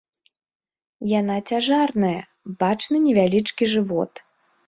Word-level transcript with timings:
Яна 1.19 1.33
цяжарная, 1.51 2.21
бачны 2.63 2.97
невялічкі 3.07 3.63
жывот. 3.77 4.13